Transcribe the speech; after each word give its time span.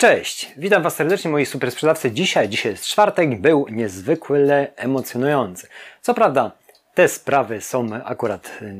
Cześć, 0.00 0.52
witam 0.56 0.82
Was 0.82 0.96
serdecznie 0.96 1.30
moi 1.30 1.46
super 1.46 1.70
sprzedawcy. 1.70 2.10
Dzisiaj, 2.10 2.48
dzisiaj 2.48 2.72
jest 2.72 2.86
czwartek, 2.86 3.40
był 3.40 3.66
niezwykle 3.70 4.68
emocjonujący. 4.76 5.68
Co 6.00 6.14
prawda, 6.14 6.52
te 6.94 7.08
sprawy 7.08 7.60
są 7.60 7.88
akurat 8.04 8.50
y, 8.62 8.74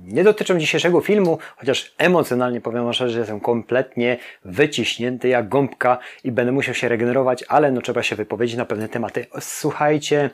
nie 0.00 0.24
dotyczą 0.24 0.58
dzisiejszego 0.58 1.00
filmu, 1.00 1.38
chociaż 1.56 1.94
emocjonalnie 1.98 2.60
powiem 2.60 2.92
szczerze, 2.92 3.12
że 3.12 3.18
jestem 3.18 3.40
kompletnie 3.40 4.18
wyciśnięty 4.44 5.28
jak 5.28 5.48
gąbka 5.48 5.98
i 6.24 6.32
będę 6.32 6.52
musiał 6.52 6.74
się 6.74 6.88
regenerować, 6.88 7.44
ale 7.48 7.72
no 7.72 7.80
trzeba 7.80 8.02
się 8.02 8.16
wypowiedzieć 8.16 8.56
na 8.56 8.64
pewne 8.64 8.88
tematy. 8.88 9.26
Słuchajcie, 9.40 10.30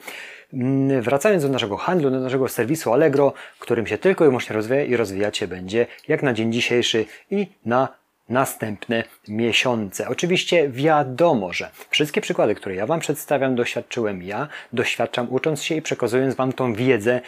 mm, 0.53 1.03
wracając 1.03 1.43
do 1.43 1.49
naszego 1.49 1.77
handlu, 1.77 2.11
do 2.11 2.21
naszego 2.21 2.49
serwisu 2.49 2.93
Allegro, 2.93 3.33
którym 3.59 3.87
się 3.87 3.99
tylko 3.99 4.25
i 4.25 4.29
wyłącznie 4.29 4.57
rozwija 4.57 4.85
i 4.85 4.97
rozwijać 4.97 5.39
się 5.39 5.49
będzie 5.49 5.87
jak 6.09 6.23
na 6.23 6.33
dzień 6.33 6.53
dzisiejszy 6.53 7.07
i 7.31 7.47
na 7.65 7.99
następne 8.29 9.05
miesiące. 9.29 10.09
Oczywiście 10.09 10.69
wiadomo, 10.69 11.53
że 11.53 11.71
wszystkie 11.91 12.21
przykłady, 12.21 12.55
które 12.55 12.75
ja 12.75 12.87
Wam 12.87 13.01
przedstawiam, 13.01 13.57
doświadczyłem 13.57 14.23
ja, 14.23 14.49
doświadczam 14.73 15.27
ucząc 15.31 15.63
się 15.63 15.75
i 15.75 15.83
przekazując 15.83 16.35
Wam 16.35 16.53
tą 16.53 16.75
wiedzę 16.75 17.21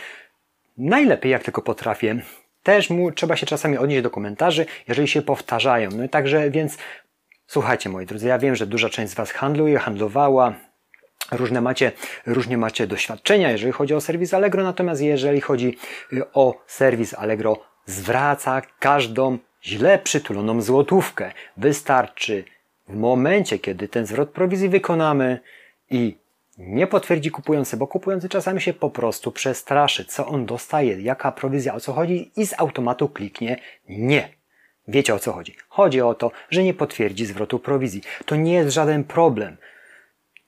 najlepiej 0.79 1.33
jak 1.33 1.43
tylko 1.43 1.63
potrafię. 1.63 2.23
Też 2.63 2.91
mu 2.91 3.13
trzeba 3.13 3.37
się 3.37 3.47
czasami 3.47 3.79
odnieść 3.79 4.03
do 4.03 4.11
komentarzy, 4.11 4.67
jeżeli 4.89 5.09
się 5.09 5.23
powtarzają. 5.23 5.91
No 5.97 6.05
i 6.05 6.09
także, 6.09 6.51
więc 6.51 6.79
słuchajcie 7.47 7.89
moi 7.89 8.07
drodzy, 8.07 8.29
ja 8.29 8.39
wiem, 8.39 8.57
że 8.57 8.67
duża 8.67 8.89
część 8.89 9.13
z 9.13 9.15
Was 9.15 9.31
handluje, 9.31 9.79
handlowała, 9.79 10.55
Różne 11.33 11.61
macie, 11.61 11.93
różnie 12.27 12.59
macie 12.59 12.87
doświadczenia, 12.87 13.51
jeżeli 13.51 13.73
chodzi 13.73 13.95
o 13.95 14.01
serwis 14.01 14.35
Allegro, 14.35 14.63
natomiast 14.65 15.03
jeżeli 15.03 15.41
chodzi 15.41 15.79
y, 16.13 16.33
o 16.33 16.63
serwis 16.67 17.15
Allegro, 17.15 17.57
zwraca 17.87 18.63
każdą 18.79 19.39
źle 19.65 19.99
przytuloną 19.99 20.61
złotówkę. 20.63 21.33
Wystarczy 21.57 22.45
w 22.89 22.97
momencie, 22.97 23.59
kiedy 23.59 23.89
ten 23.89 24.07
zwrot 24.07 24.31
prowizji 24.31 24.69
wykonamy 24.69 25.41
i 25.91 26.17
nie 26.59 26.87
potwierdzi 26.87 27.31
kupujący, 27.31 27.77
bo 27.77 27.87
kupujący 27.87 28.29
czasami 28.29 28.61
się 28.61 28.73
po 28.73 28.91
prostu 28.91 29.33
przestraszy, 29.33 30.05
co 30.05 30.27
on 30.27 30.47
dostaje, 30.47 31.01
jaka 31.01 31.33
prowizja, 31.33 31.75
o 31.75 31.81
co 31.81 31.93
chodzi 31.93 32.31
i 32.37 32.47
z 32.47 32.55
automatu 32.59 33.09
kliknie 33.09 33.61
nie. 33.89 34.29
Wiecie 34.89 35.15
o 35.15 35.19
co 35.19 35.33
chodzi? 35.33 35.55
Chodzi 35.69 36.01
o 36.01 36.15
to, 36.15 36.31
że 36.51 36.63
nie 36.63 36.75
potwierdzi 36.75 37.27
zwrotu 37.27 37.59
prowizji. 37.59 38.03
To 38.27 38.37
nie 38.37 38.53
jest 38.53 38.71
żaden 38.71 39.05
problem 39.05 39.57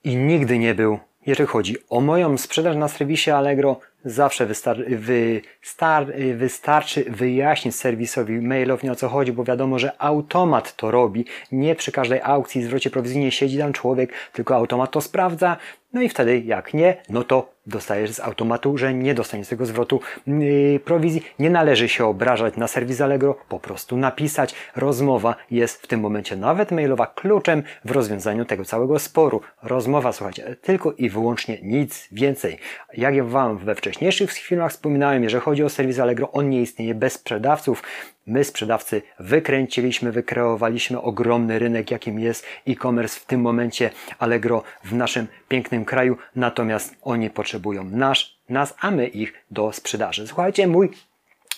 i 0.05 0.17
nigdy 0.17 0.59
nie 0.59 0.75
był, 0.75 0.99
jeżeli 1.27 1.47
chodzi 1.47 1.77
o 1.89 2.01
moją 2.01 2.39
sprzedaż 2.39 2.77
na 2.77 2.89
serwisie 2.89 3.31
Allegro, 3.31 3.81
Zawsze 4.05 4.47
wystar 4.47 4.77
wystar 4.89 6.07
wystarczy 6.35 7.05
wyjaśnić 7.09 7.77
serwisowi 7.77 8.41
mailownie 8.41 8.93
o 8.93 8.95
co 8.95 9.09
chodzi, 9.09 9.33
bo 9.33 9.45
wiadomo, 9.45 9.79
że 9.79 10.03
automat 10.03 10.77
to 10.77 10.91
robi. 10.91 11.25
Nie 11.53 11.75
przy 11.75 11.93
każdej 11.93 12.21
aukcji 12.23 12.61
i 12.61 12.65
zwrocie 12.65 12.91
prowizyjnie 12.91 13.33
siedzi 13.33 13.59
tam 13.59 13.73
człowiek, 13.73 14.13
tylko 14.33 14.57
automat 14.57 14.91
to 14.91 15.01
sprawdza. 15.01 15.57
No 15.93 16.03
i 16.03 16.09
wtedy 16.09 16.41
jak 16.41 16.75
nie, 16.75 16.97
no 17.09 17.25
to 17.25 17.53
dostajesz 17.67 18.11
z 18.11 18.21
automatu, 18.21 18.79
że 18.79 18.95
nie 18.95 19.15
dostaniesz 19.15 19.49
tego 19.49 19.67
zwrotu 19.67 20.01
yy, 20.27 20.81
prowizji. 20.85 21.23
Nie 21.39 21.51
należy 21.51 21.89
się 21.89 22.07
obrażać 22.07 22.57
na 22.57 22.69
serwis 22.69 23.01
Allegro, 23.01 23.39
po 23.49 23.61
prostu 23.61 23.97
napisać. 23.97 24.55
Rozmowa 24.77 25.35
jest 25.51 25.83
w 25.83 25.87
tym 25.87 26.01
momencie 26.01 26.37
nawet 26.37 26.71
mailowa 26.71 27.07
kluczem 27.07 27.63
w 27.85 27.91
rozwiązaniu 27.91 28.45
tego 28.45 28.65
całego 28.65 28.99
sporu. 28.99 29.41
Rozmowa, 29.63 30.13
słuchajcie, 30.13 30.57
tylko 30.63 30.93
i 30.93 31.11
wyłącznie 31.11 31.59
nic 31.63 32.09
więcej. 32.13 32.59
Jak 32.97 33.15
ja 33.15 33.25
Wam 33.25 33.59
we 33.59 33.75
wcześniejszych 33.75 34.33
filmach 34.33 34.73
wspominałem, 34.73 35.23
jeżeli 35.23 35.43
chodzi 35.43 35.65
o 35.65 35.69
serwis 35.69 35.99
Allegro, 35.99 36.33
on 36.33 36.51
nie 36.51 36.63
istnieje 36.63 36.95
bez 36.95 37.13
sprzedawców. 37.13 37.83
My, 38.27 38.45
sprzedawcy, 38.45 39.03
wykręciliśmy, 39.19 40.13
wykreowaliśmy 40.13 41.01
ogromny 41.01 41.59
rynek, 41.59 41.91
jakim 41.91 42.19
jest 42.19 42.47
e-commerce 42.69 43.21
w 43.21 43.25
tym 43.25 43.41
momencie 43.41 43.91
Allegro 44.19 44.63
w 44.85 44.95
naszym 44.95 45.27
pięknym 45.49 45.85
kraju, 45.85 46.17
natomiast 46.37 46.95
oni 47.03 47.31
potrzebują 47.31 47.85
nasz, 47.85 48.39
nas, 48.49 48.75
a 48.81 48.91
my 48.91 49.07
ich 49.07 49.33
do 49.51 49.73
sprzedaży. 49.73 50.27
Słuchajcie, 50.27 50.67
mój 50.67 50.91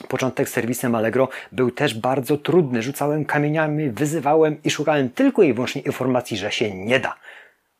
Początek 0.08 0.48
z 0.48 0.52
serwisem 0.52 0.94
Allegro 0.94 1.28
był 1.52 1.70
też 1.70 1.94
bardzo 1.94 2.36
trudny. 2.36 2.82
Rzucałem 2.82 3.24
kamieniami, 3.24 3.90
wyzywałem 3.90 4.56
i 4.64 4.70
szukałem 4.70 5.10
tylko 5.10 5.42
i 5.42 5.52
wyłącznie 5.52 5.82
informacji, 5.82 6.36
że 6.36 6.52
się 6.52 6.74
nie 6.74 7.00
da. 7.00 7.16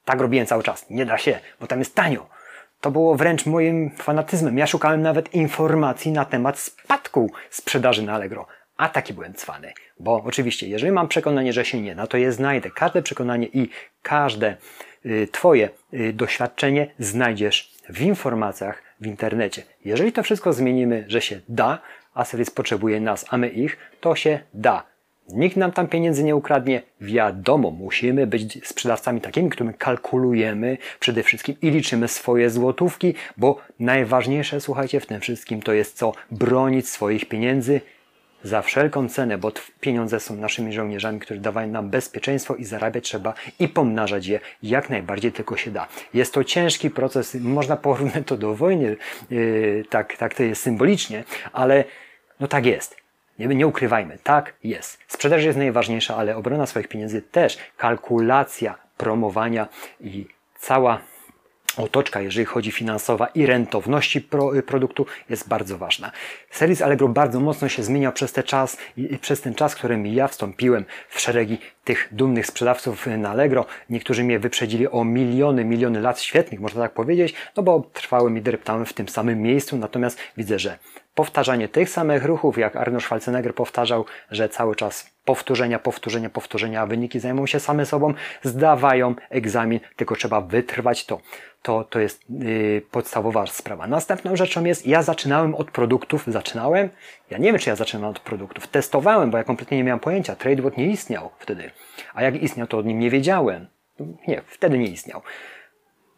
Tak 0.04 0.20
robiłem 0.20 0.46
cały 0.46 0.62
czas. 0.62 0.90
Nie 0.90 1.06
da 1.06 1.18
się, 1.18 1.38
bo 1.60 1.66
tam 1.66 1.78
jest 1.78 1.94
tanio. 1.94 2.26
To 2.80 2.90
było 2.90 3.14
wręcz 3.14 3.46
moim 3.46 3.90
fanatyzmem. 3.90 4.58
Ja 4.58 4.66
szukałem 4.66 5.02
nawet 5.02 5.34
informacji 5.34 6.12
na 6.12 6.24
temat 6.24 6.58
spadku 6.58 7.32
sprzedaży 7.50 8.02
na 8.02 8.14
Allegro. 8.14 8.46
A 8.84 8.88
taki 8.88 9.14
byłem 9.14 9.34
cwany. 9.34 9.72
Bo 10.00 10.22
oczywiście, 10.24 10.68
jeżeli 10.68 10.92
mam 10.92 11.08
przekonanie, 11.08 11.52
że 11.52 11.64
się 11.64 11.80
nie 11.80 11.94
da, 11.94 12.06
to 12.06 12.16
je 12.16 12.32
znajdę. 12.32 12.70
Każde 12.70 13.02
przekonanie 13.02 13.46
i 13.46 13.68
każde 14.02 14.56
y, 15.06 15.28
Twoje 15.32 15.68
y, 15.94 16.12
doświadczenie 16.12 16.90
znajdziesz 16.98 17.74
w 17.88 18.00
informacjach 18.00 18.82
w 19.00 19.06
internecie. 19.06 19.62
Jeżeli 19.84 20.12
to 20.12 20.22
wszystko 20.22 20.52
zmienimy, 20.52 21.04
że 21.08 21.20
się 21.20 21.40
da, 21.48 21.78
a 22.14 22.24
serwis 22.24 22.50
potrzebuje 22.50 23.00
nas, 23.00 23.26
a 23.30 23.36
my 23.36 23.48
ich, 23.48 23.76
to 24.00 24.14
się 24.14 24.40
da. 24.54 24.84
Nikt 25.28 25.56
nam 25.56 25.72
tam 25.72 25.86
pieniędzy 25.86 26.24
nie 26.24 26.36
ukradnie. 26.36 26.82
Wiadomo, 27.00 27.70
musimy 27.70 28.26
być 28.26 28.68
sprzedawcami 28.68 29.20
takimi, 29.20 29.50
którymi 29.50 29.74
kalkulujemy 29.74 30.78
przede 31.00 31.22
wszystkim 31.22 31.56
i 31.62 31.70
liczymy 31.70 32.08
swoje 32.08 32.50
złotówki, 32.50 33.14
bo 33.36 33.58
najważniejsze, 33.80 34.60
słuchajcie, 34.60 35.00
w 35.00 35.06
tym 35.06 35.20
wszystkim 35.20 35.62
to 35.62 35.72
jest 35.72 35.96
co? 35.96 36.12
Bronić 36.30 36.88
swoich 36.88 37.28
pieniędzy 37.28 37.80
za 38.44 38.62
wszelką 38.62 39.08
cenę, 39.08 39.38
bo 39.38 39.52
pieniądze 39.80 40.20
są 40.20 40.36
naszymi 40.36 40.72
żołnierzami, 40.72 41.20
którzy 41.20 41.40
dawają 41.40 41.68
nam 41.68 41.90
bezpieczeństwo 41.90 42.54
i 42.54 42.64
zarabiać 42.64 43.04
trzeba 43.04 43.34
i 43.58 43.68
pomnażać 43.68 44.26
je 44.26 44.40
jak 44.62 44.90
najbardziej 44.90 45.32
tylko 45.32 45.56
się 45.56 45.70
da. 45.70 45.86
Jest 46.14 46.34
to 46.34 46.44
ciężki 46.44 46.90
proces, 46.90 47.34
można 47.34 47.76
porównać 47.76 48.26
to 48.26 48.36
do 48.36 48.54
wojny, 48.54 48.96
yy, 49.30 49.84
tak, 49.90 50.16
tak 50.16 50.34
to 50.34 50.42
jest 50.42 50.62
symbolicznie, 50.62 51.24
ale 51.52 51.84
no 52.40 52.48
tak 52.48 52.66
jest. 52.66 52.96
Nie, 53.38 53.46
nie 53.46 53.66
ukrywajmy, 53.66 54.18
tak 54.22 54.54
jest. 54.64 54.98
Sprzedaż 55.08 55.44
jest 55.44 55.58
najważniejsza, 55.58 56.16
ale 56.16 56.36
obrona 56.36 56.66
swoich 56.66 56.88
pieniędzy 56.88 57.22
też, 57.22 57.58
kalkulacja 57.76 58.74
promowania 58.96 59.68
i 60.00 60.26
cała 60.58 61.00
otoczka, 61.76 62.20
jeżeli 62.20 62.44
chodzi 62.44 62.72
finansowa 62.72 63.26
i 63.26 63.46
rentowności 63.46 64.20
pro, 64.20 64.56
y, 64.56 64.62
produktu 64.62 65.06
jest 65.30 65.48
bardzo 65.48 65.78
ważna. 65.78 66.12
Serwis 66.50 66.82
Allegro 66.82 67.08
bardzo 67.08 67.40
mocno 67.40 67.68
się 67.68 67.82
zmieniał 67.82 68.12
przez 68.12 68.32
ten 68.32 68.44
czas 68.44 68.76
przez 69.20 69.40
ten 69.40 69.54
czas, 69.54 69.74
którym 69.74 70.06
ja 70.06 70.28
wstąpiłem 70.28 70.84
w 71.08 71.20
szeregi 71.20 71.58
tych 71.84 72.08
dumnych 72.12 72.46
sprzedawców 72.46 73.06
na 73.06 73.30
Allegro. 73.30 73.66
Niektórzy 73.90 74.24
mnie 74.24 74.38
wyprzedzili 74.38 74.88
o 74.88 75.04
miliony, 75.04 75.64
miliony 75.64 76.00
lat 76.00 76.20
świetnych, 76.20 76.60
można 76.60 76.82
tak 76.82 76.92
powiedzieć, 76.92 77.34
no 77.56 77.62
bo 77.62 77.90
trwałem 77.92 78.38
i 78.38 78.42
dreptałem 78.42 78.86
w 78.86 78.92
tym 78.92 79.08
samym 79.08 79.42
miejscu, 79.42 79.76
natomiast 79.76 80.18
widzę, 80.36 80.58
że 80.58 80.78
powtarzanie 81.14 81.68
tych 81.68 81.90
samych 81.90 82.24
ruchów, 82.24 82.58
jak 82.58 82.76
Arnold 82.76 83.04
Schwarzenegger 83.04 83.54
powtarzał, 83.54 84.04
że 84.30 84.48
cały 84.48 84.76
czas 84.76 85.10
powtórzenia, 85.24 85.78
powtórzenia, 85.78 86.30
powtórzenia, 86.30 86.80
a 86.80 86.86
wyniki 86.86 87.20
zajmują 87.20 87.46
się 87.46 87.60
same 87.60 87.86
sobą, 87.86 88.14
zdawają 88.42 89.14
egzamin, 89.30 89.80
tylko 89.96 90.16
trzeba 90.16 90.40
wytrwać 90.40 91.06
to. 91.06 91.20
To, 91.62 91.84
to 91.84 91.98
jest 91.98 92.30
yy, 92.30 92.82
podstawowa 92.90 93.46
sprawa. 93.46 93.86
Następną 93.86 94.36
rzeczą 94.36 94.64
jest, 94.64 94.86
ja 94.86 95.02
zaczynałem 95.02 95.54
od 95.54 95.70
produktów, 95.70 96.24
zaczynałem, 96.26 96.88
ja 97.30 97.38
nie 97.38 97.52
wiem, 97.52 97.58
czy 97.58 97.70
ja 97.70 97.76
zaczynałem 97.76 98.10
od 98.10 98.20
produktów, 98.20 98.68
testowałem, 98.68 99.30
bo 99.30 99.38
ja 99.38 99.44
kompletnie 99.44 99.76
nie 99.76 99.84
miałem 99.84 100.00
pojęcia, 100.00 100.36
TradeWord 100.36 100.76
nie 100.76 100.86
istniał 100.86 101.30
wtedy, 101.38 101.70
a 102.14 102.22
jak 102.22 102.42
istniał, 102.42 102.66
to 102.66 102.78
o 102.78 102.82
nim 102.82 102.98
nie 102.98 103.10
wiedziałem. 103.10 103.66
Nie, 104.28 104.42
wtedy 104.46 104.78
nie 104.78 104.88
istniał 104.88 105.22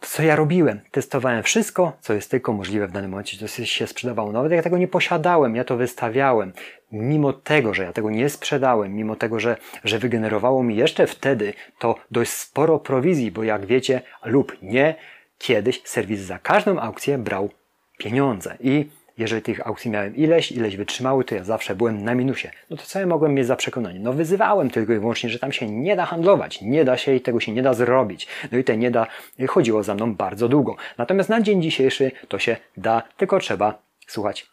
co 0.09 0.23
ja 0.23 0.37
robiłem? 0.37 0.81
Testowałem 0.91 1.43
wszystko, 1.43 1.93
co 2.01 2.15
jest 2.15 2.31
tylko 2.31 2.53
możliwe 2.53 2.87
w 2.87 2.93
danym 2.93 3.11
momencie, 3.11 3.49
co 3.49 3.65
się 3.65 3.87
sprzedawało. 3.87 4.33
Nawet 4.33 4.53
jak 4.53 4.65
tego 4.65 4.79
nie 4.79 4.89
posiadałem, 4.89 5.57
ja 5.57 5.65
to 5.65 5.77
wystawiałem. 5.77 6.53
Mimo 6.93 7.33
tego, 7.33 7.75
że 7.75 7.83
ja 7.83 7.93
tego 7.93 8.11
nie 8.11 8.29
sprzedałem, 8.29 8.95
mimo 8.95 9.17
tego, 9.17 9.41
że, 9.41 9.57
że 9.85 9.99
wygenerowało 9.99 10.63
mi 10.63 10.77
jeszcze 10.77 11.07
wtedy 11.07 11.55
to 11.79 11.95
dość 12.11 12.31
sporo 12.31 12.79
prowizji, 12.79 13.31
bo 13.31 13.43
jak 13.43 13.67
wiecie 13.67 14.03
lub 14.25 14.57
nie, 14.63 14.95
kiedyś 15.39 15.83
serwis 15.85 16.21
za 16.21 16.39
każdą 16.39 16.81
aukcję 16.81 17.19
brał 17.19 17.51
pieniądze 17.99 18.57
i 18.61 18.91
jeżeli 19.19 19.43
tych 19.43 19.67
aukcji 19.67 19.91
miałem 19.91 20.17
ileś, 20.17 20.53
ileś 20.53 20.77
wytrzymały, 20.77 21.25
to 21.25 21.35
ja 21.35 21.45
zawsze 21.45 21.75
byłem 21.75 22.05
na 22.05 22.15
minusie. 22.15 22.51
No 22.71 22.77
to 22.77 22.83
co 22.83 23.01
ja 23.01 23.07
mogłem 23.07 23.35
mieć 23.35 23.47
za 23.47 23.57
przekonanie? 23.57 24.01
No 24.01 24.13
wyzywałem 24.13 24.71
tylko 24.71 24.93
i 24.93 24.99
wyłącznie, 24.99 25.31
że 25.31 25.39
tam 25.39 25.53
się 25.53 25.71
nie 25.71 25.97
da 25.97 26.07
handlować, 26.07 26.63
nie 26.63 26.85
da 26.85 26.97
się 26.97 27.15
i 27.15 27.21
tego 27.21 27.41
się 27.41 27.53
nie 27.53 27.63
da 27.63 27.75
zrobić. 27.75 28.29
No 28.53 28.59
i 28.59 28.65
te 28.65 28.77
nie 28.77 28.91
da 28.91 29.07
chodziło 29.49 29.83
za 29.83 29.95
mną 29.95 30.15
bardzo 30.15 30.49
długo. 30.49 30.77
Natomiast 30.99 31.29
na 31.29 31.41
dzień 31.41 31.63
dzisiejszy 31.63 32.11
to 32.29 32.39
się 32.39 32.57
da, 32.77 33.03
tylko 33.17 33.39
trzeba 33.39 33.79
słuchać 34.07 34.47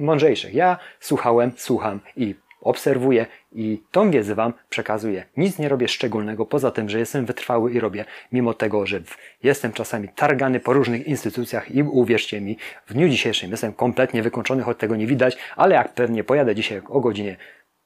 mądrzejszych. 0.00 0.54
Ja 0.54 0.78
słuchałem, 1.00 1.52
słucham 1.56 2.00
i 2.16 2.34
obserwuję 2.60 3.26
i 3.52 3.82
tą 3.90 4.10
wiedzę 4.10 4.34
Wam 4.34 4.52
przekazuję. 4.70 5.24
Nic 5.36 5.58
nie 5.58 5.68
robię 5.68 5.88
szczególnego, 5.88 6.46
poza 6.46 6.70
tym, 6.70 6.88
że 6.88 6.98
jestem 6.98 7.26
wytrwały 7.26 7.72
i 7.72 7.80
robię, 7.80 8.04
mimo 8.32 8.54
tego, 8.54 8.86
że 8.86 9.00
jestem 9.42 9.72
czasami 9.72 10.08
targany 10.08 10.60
po 10.60 10.72
różnych 10.72 11.06
instytucjach 11.06 11.70
i 11.70 11.82
uwierzcie 11.82 12.40
mi, 12.40 12.56
w 12.86 12.94
dniu 12.94 13.08
dzisiejszym 13.08 13.50
jestem 13.50 13.72
kompletnie 13.72 14.22
wykończony, 14.22 14.62
choć 14.62 14.78
tego 14.78 14.96
nie 14.96 15.06
widać, 15.06 15.36
ale 15.56 15.74
jak 15.74 15.94
pewnie 15.94 16.24
pojadę 16.24 16.54
dzisiaj 16.54 16.82
o 16.88 17.00
godzinie 17.00 17.36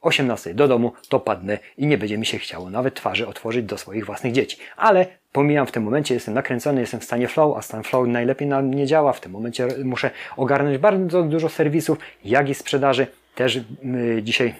18 0.04 0.54
do 0.54 0.68
domu, 0.68 0.92
to 1.08 1.20
padnę 1.20 1.58
i 1.78 1.86
nie 1.86 1.98
będzie 1.98 2.18
mi 2.18 2.26
się 2.26 2.38
chciało 2.38 2.70
nawet 2.70 2.94
twarzy 2.94 3.26
otworzyć 3.26 3.64
do 3.64 3.78
swoich 3.78 4.06
własnych 4.06 4.32
dzieci. 4.32 4.56
Ale 4.76 5.06
pomijam 5.32 5.66
w 5.66 5.72
tym 5.72 5.82
momencie, 5.82 6.14
jestem 6.14 6.34
nakręcony, 6.34 6.80
jestem 6.80 7.00
w 7.00 7.04
stanie 7.04 7.28
flow, 7.28 7.56
a 7.56 7.62
stan 7.62 7.82
flow 7.82 8.08
najlepiej 8.08 8.48
na 8.48 8.62
mnie 8.62 8.86
działa. 8.86 9.12
W 9.12 9.20
tym 9.20 9.32
momencie 9.32 9.68
muszę 9.84 10.10
ogarnąć 10.36 10.78
bardzo 10.78 11.22
dużo 11.22 11.48
serwisów, 11.48 11.98
jak 12.24 12.48
i 12.48 12.54
sprzedaży. 12.54 13.06
Też 13.34 13.60
yy, 13.82 14.22
dzisiaj 14.22 14.54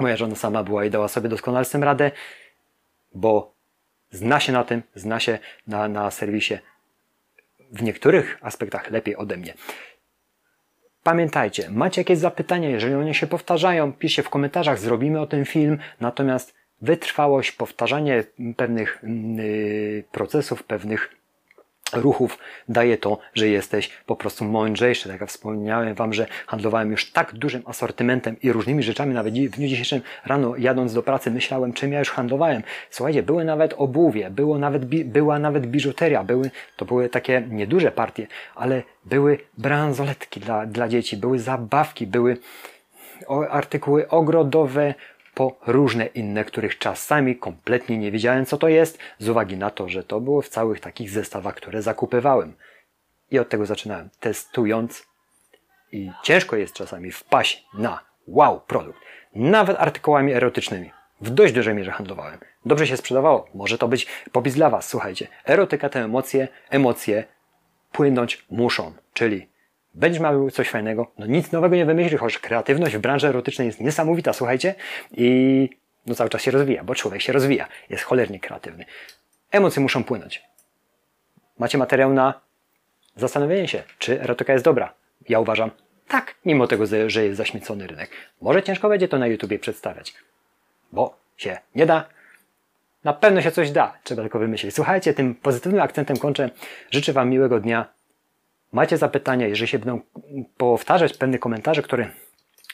moja 0.00 0.16
żona 0.16 0.34
sama 0.34 0.62
była 0.62 0.84
i 0.84 0.90
dała 0.90 1.08
sobie 1.08 1.28
doskonale 1.28 1.64
z 1.64 1.70
tym 1.70 1.84
radę, 1.84 2.10
bo 3.14 3.54
zna 4.10 4.40
się 4.40 4.52
na 4.52 4.64
tym, 4.64 4.82
zna 4.94 5.20
się 5.20 5.38
na, 5.66 5.88
na 5.88 6.10
serwisie 6.10 6.58
w 7.72 7.82
niektórych 7.82 8.38
aspektach 8.40 8.90
lepiej 8.90 9.16
ode 9.16 9.36
mnie. 9.36 9.54
Pamiętajcie, 11.02 11.70
macie 11.70 12.00
jakieś 12.00 12.18
zapytania, 12.18 12.68
jeżeli 12.68 12.94
one 12.94 13.14
się 13.14 13.26
powtarzają, 13.26 13.92
piszcie 13.92 14.22
w 14.22 14.30
komentarzach, 14.30 14.78
zrobimy 14.78 15.20
o 15.20 15.26
tym 15.26 15.44
film, 15.44 15.78
natomiast 16.00 16.54
wytrwałość, 16.82 17.52
powtarzanie 17.52 18.24
pewnych 18.56 19.02
yy, 19.02 20.04
procesów, 20.12 20.62
pewnych 20.62 21.23
ruchów 21.96 22.38
daje 22.68 22.98
to, 22.98 23.18
że 23.34 23.48
jesteś 23.48 23.90
po 24.06 24.16
prostu 24.16 24.44
mądrzejszy. 24.44 25.08
Tak 25.08 25.20
jak 25.20 25.30
wspomniałem 25.30 25.94
Wam, 25.94 26.12
że 26.12 26.26
handlowałem 26.46 26.90
już 26.90 27.12
tak 27.12 27.34
dużym 27.34 27.62
asortymentem 27.66 28.36
i 28.42 28.52
różnymi 28.52 28.82
rzeczami, 28.82 29.14
nawet 29.14 29.34
w 29.34 29.56
dniu 29.56 29.68
dzisiejszym 29.68 30.00
rano 30.26 30.56
jadąc 30.56 30.94
do 30.94 31.02
pracy 31.02 31.30
myślałem, 31.30 31.72
czym 31.72 31.92
ja 31.92 31.98
już 31.98 32.10
handlowałem. 32.10 32.62
Słuchajcie, 32.90 33.22
były 33.22 33.44
nawet 33.44 33.74
obuwie, 33.76 34.30
było 34.30 34.58
nawet, 34.58 34.84
była 35.04 35.38
nawet 35.38 35.66
biżuteria, 35.66 36.24
były, 36.24 36.50
to 36.76 36.84
były 36.84 37.08
takie 37.08 37.42
nieduże 37.50 37.92
partie, 37.92 38.26
ale 38.54 38.82
były 39.04 39.38
bransoletki 39.58 40.40
dla, 40.40 40.66
dla 40.66 40.88
dzieci, 40.88 41.16
były 41.16 41.38
zabawki, 41.38 42.06
były 42.06 42.36
artykuły 43.50 44.08
ogrodowe, 44.08 44.94
po 45.34 45.56
różne 45.66 46.06
inne, 46.06 46.44
których 46.44 46.78
czasami 46.78 47.36
kompletnie 47.36 47.98
nie 47.98 48.10
wiedziałem 48.10 48.46
co 48.46 48.58
to 48.58 48.68
jest, 48.68 48.98
z 49.18 49.28
uwagi 49.28 49.56
na 49.56 49.70
to, 49.70 49.88
że 49.88 50.04
to 50.04 50.20
było 50.20 50.42
w 50.42 50.48
całych 50.48 50.80
takich 50.80 51.10
zestawach, 51.10 51.54
które 51.54 51.82
zakupywałem. 51.82 52.54
I 53.30 53.38
od 53.38 53.48
tego 53.48 53.66
zaczynałem, 53.66 54.08
testując 54.20 55.06
i 55.92 56.10
ciężko 56.22 56.56
jest 56.56 56.74
czasami 56.74 57.12
wpaść 57.12 57.66
na 57.74 58.00
wow 58.26 58.60
produkt, 58.60 59.00
nawet 59.34 59.76
artykułami 59.80 60.32
erotycznymi. 60.32 60.90
W 61.20 61.30
dość 61.30 61.52
dużej 61.52 61.74
mierze 61.74 61.90
handlowałem. 61.90 62.38
Dobrze 62.66 62.86
się 62.86 62.96
sprzedawało. 62.96 63.48
Może 63.54 63.78
to 63.78 63.88
być 63.88 64.06
popis 64.32 64.54
dla 64.54 64.70
Was. 64.70 64.88
Słuchajcie, 64.88 65.28
erotyka 65.44 65.88
te 65.88 66.00
emocje, 66.00 66.48
emocje 66.70 67.24
płynąć 67.92 68.44
muszą. 68.50 68.92
Czyli 69.12 69.48
będziesz 69.94 70.22
miał 70.22 70.50
coś 70.50 70.68
fajnego, 70.68 71.12
no 71.18 71.26
nic 71.26 71.52
nowego 71.52 71.76
nie 71.76 71.86
wymyślisz, 71.86 72.20
chociaż 72.20 72.38
kreatywność 72.38 72.96
w 72.96 73.00
branży 73.00 73.28
erotycznej 73.28 73.66
jest 73.66 73.80
niesamowita, 73.80 74.32
słuchajcie, 74.32 74.74
i 75.12 75.68
no 76.06 76.14
cały 76.14 76.30
czas 76.30 76.42
się 76.42 76.50
rozwija, 76.50 76.84
bo 76.84 76.94
człowiek 76.94 77.22
się 77.22 77.32
rozwija, 77.32 77.68
jest 77.90 78.04
cholernie 78.04 78.40
kreatywny. 78.40 78.84
Emocje 79.50 79.82
muszą 79.82 80.04
płynąć. 80.04 80.42
Macie 81.58 81.78
materiał 81.78 82.12
na 82.12 82.40
zastanowienie 83.16 83.68
się, 83.68 83.82
czy 83.98 84.20
erotyka 84.20 84.52
jest 84.52 84.64
dobra. 84.64 84.94
Ja 85.28 85.40
uważam, 85.40 85.70
tak, 86.08 86.34
mimo 86.44 86.66
tego, 86.66 86.84
że 87.06 87.24
jest 87.24 87.36
zaśmiecony 87.36 87.86
rynek. 87.86 88.10
Może 88.40 88.62
ciężko 88.62 88.88
będzie 88.88 89.08
to 89.08 89.18
na 89.18 89.26
YouTubie 89.26 89.58
przedstawiać, 89.58 90.14
bo 90.92 91.16
się 91.36 91.58
nie 91.74 91.86
da. 91.86 92.04
Na 93.04 93.12
pewno 93.12 93.42
się 93.42 93.50
coś 93.50 93.70
da, 93.70 93.98
trzeba 94.04 94.22
tylko 94.22 94.38
wymyślić. 94.38 94.74
Słuchajcie, 94.74 95.14
tym 95.14 95.34
pozytywnym 95.34 95.82
akcentem 95.82 96.16
kończę. 96.16 96.50
Życzę 96.90 97.12
Wam 97.12 97.30
miłego 97.30 97.60
dnia 97.60 97.86
macie 98.74 98.96
zapytania, 98.96 99.46
jeżeli 99.46 99.68
się 99.68 99.78
będą 99.78 100.00
powtarzać 100.56 101.16
pewne 101.16 101.38
komentarze, 101.38 101.82
które, 101.82 102.10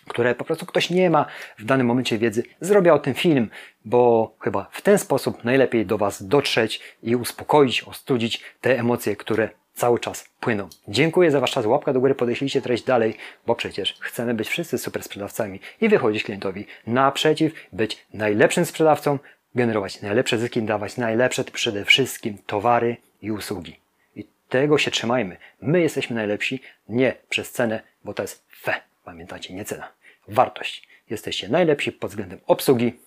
które 0.08 0.34
po 0.34 0.44
prostu 0.44 0.66
ktoś 0.66 0.90
nie 0.90 1.10
ma 1.10 1.26
w 1.58 1.64
danym 1.64 1.86
momencie 1.86 2.18
wiedzy, 2.18 2.42
zrobię 2.60 2.94
o 2.94 2.98
tym 2.98 3.14
film, 3.14 3.50
bo 3.84 4.34
chyba 4.40 4.68
w 4.72 4.82
ten 4.82 4.98
sposób 4.98 5.44
najlepiej 5.44 5.86
do 5.86 5.98
Was 5.98 6.26
dotrzeć 6.26 6.80
i 7.02 7.16
uspokoić, 7.16 7.82
ostudzić 7.82 8.42
te 8.60 8.78
emocje, 8.78 9.16
które 9.16 9.48
cały 9.74 9.98
czas 9.98 10.28
płyną. 10.40 10.68
Dziękuję 10.88 11.30
za 11.30 11.40
Wasz 11.40 11.50
czas. 11.50 11.66
Łapka 11.66 11.92
do 11.92 12.00
góry, 12.00 12.14
podeślijcie 12.14 12.62
treść 12.62 12.84
dalej, 12.84 13.16
bo 13.46 13.54
przecież 13.54 13.96
chcemy 14.00 14.34
być 14.34 14.48
wszyscy 14.48 14.78
super 14.78 15.02
sprzedawcami 15.02 15.60
i 15.80 15.88
wychodzić 15.88 16.24
klientowi 16.24 16.66
naprzeciw, 16.86 17.52
być 17.72 18.06
najlepszym 18.14 18.64
sprzedawcą, 18.64 19.18
generować 19.54 20.02
najlepsze 20.02 20.38
zyski, 20.38 20.62
dawać 20.62 20.96
najlepsze 20.96 21.44
przede 21.44 21.84
wszystkim 21.84 22.38
towary 22.46 22.96
i 23.22 23.30
usługi. 23.30 23.79
Tego 24.50 24.78
się 24.78 24.90
trzymajmy. 24.90 25.36
My 25.60 25.80
jesteśmy 25.80 26.16
najlepsi, 26.16 26.62
nie 26.88 27.16
przez 27.28 27.52
cenę, 27.52 27.82
bo 28.04 28.14
to 28.14 28.22
jest 28.22 28.44
fe. 28.60 28.74
Pamiętajcie, 29.04 29.54
nie 29.54 29.64
cena. 29.64 29.92
Wartość. 30.28 30.88
Jesteście 31.10 31.48
najlepsi 31.48 31.92
pod 31.92 32.10
względem 32.10 32.40
obsługi, 32.46 32.98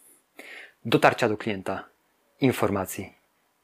dotarcia 0.85 1.29
do 1.29 1.37
klienta, 1.37 1.83
informacji 2.41 3.13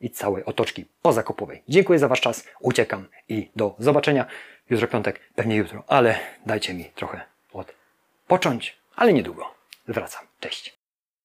i 0.01 0.09
całej 0.09 0.45
otoczki 0.45 0.85
pozakupowej. 1.01 1.63
Dziękuję 1.69 1.99
za 1.99 2.07
Wasz 2.07 2.21
czas. 2.21 2.47
Uciekam 2.59 3.07
i 3.29 3.49
do 3.55 3.75
zobaczenia. 3.79 4.25
Jutro 4.69 4.87
piątek, 4.87 5.19
pewnie 5.35 5.55
jutro, 5.55 5.83
ale 5.87 6.19
dajcie 6.45 6.73
mi 6.73 6.85
trochę 6.85 7.21
odpocząć, 7.53 8.77
ale 8.95 9.13
niedługo. 9.13 9.55
Wracam. 9.87 10.25
Cześć. 10.39 10.78